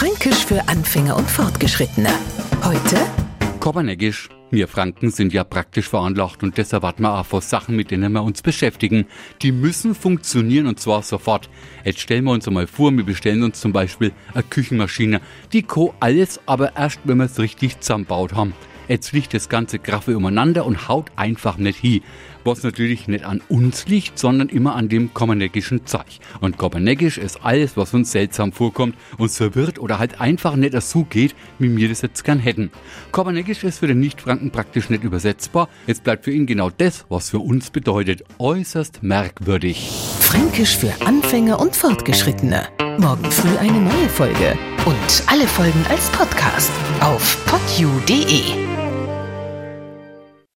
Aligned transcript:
Fränkisch 0.00 0.46
für 0.46 0.66
Anfänger 0.66 1.14
und 1.14 1.30
Fortgeschrittene. 1.30 2.08
Heute 2.64 2.96
Koppernäckisch. 3.60 4.30
Wir 4.50 4.66
Franken 4.66 5.10
sind 5.10 5.34
ja 5.34 5.44
praktisch 5.44 5.90
veranlagt 5.90 6.42
und 6.42 6.56
deshalb 6.56 6.84
warten 6.84 7.02
wir 7.02 7.18
auch 7.18 7.26
vor 7.26 7.42
Sachen, 7.42 7.76
mit 7.76 7.90
denen 7.90 8.10
wir 8.14 8.22
uns 8.22 8.40
beschäftigen. 8.40 9.04
Die 9.42 9.52
müssen 9.52 9.94
funktionieren 9.94 10.68
und 10.68 10.80
zwar 10.80 11.02
sofort. 11.02 11.50
Jetzt 11.84 12.00
stellen 12.00 12.24
wir 12.24 12.32
uns 12.32 12.48
einmal 12.48 12.66
vor, 12.66 12.90
wir 12.96 13.04
bestellen 13.04 13.42
uns 13.42 13.60
zum 13.60 13.74
Beispiel 13.74 14.12
eine 14.32 14.42
Küchenmaschine. 14.42 15.20
Die 15.52 15.64
Co. 15.64 15.92
alles, 16.00 16.40
aber 16.46 16.74
erst, 16.76 17.00
wenn 17.04 17.18
wir 17.18 17.26
es 17.26 17.38
richtig 17.38 17.80
zusammenbaut 17.80 18.32
haben. 18.32 18.54
Jetzt 18.90 19.12
liegt 19.12 19.32
das 19.34 19.48
ganze 19.48 19.78
Graffe 19.78 20.16
umeinander 20.16 20.66
und 20.66 20.88
haut 20.88 21.12
einfach 21.14 21.58
nicht 21.58 21.78
hin. 21.78 22.02
Was 22.42 22.64
natürlich 22.64 23.06
nicht 23.06 23.24
an 23.24 23.40
uns 23.48 23.86
liegt, 23.86 24.18
sondern 24.18 24.48
immer 24.48 24.74
an 24.74 24.88
dem 24.88 25.14
kommernäckischen 25.14 25.86
Zeug. 25.86 26.18
Und 26.40 26.58
kommernäckisch 26.58 27.16
ist 27.16 27.44
alles, 27.44 27.76
was 27.76 27.94
uns 27.94 28.10
seltsam 28.10 28.50
vorkommt 28.50 28.96
und 29.16 29.30
verwirrt 29.30 29.78
oder 29.78 30.00
halt 30.00 30.20
einfach 30.20 30.56
nicht 30.56 30.74
so 30.82 31.04
geht, 31.04 31.36
wie 31.60 31.76
wir 31.76 31.88
das 31.88 32.02
jetzt 32.02 32.24
gern 32.24 32.40
hätten. 32.40 32.72
Kommernäckisch 33.12 33.62
ist 33.62 33.78
für 33.78 33.86
den 33.86 34.00
Nichtfranken 34.00 34.50
praktisch 34.50 34.90
nicht 34.90 35.04
übersetzbar. 35.04 35.68
Jetzt 35.86 36.02
bleibt 36.02 36.24
für 36.24 36.32
ihn 36.32 36.46
genau 36.46 36.70
das, 36.70 37.06
was 37.08 37.30
für 37.30 37.38
uns 37.38 37.70
bedeutet, 37.70 38.24
äußerst 38.40 39.04
merkwürdig. 39.04 39.88
Fränkisch 40.18 40.76
für 40.76 40.92
Anfänger 41.06 41.60
und 41.60 41.76
Fortgeschrittene. 41.76 42.66
Morgen 42.98 43.30
früh 43.30 43.56
eine 43.56 43.80
neue 43.80 44.08
Folge. 44.08 44.58
Und 44.84 45.22
alle 45.28 45.46
Folgen 45.46 45.84
als 45.88 46.10
Podcast 46.10 46.72
auf 47.00 47.38
podu.de. 47.46 48.79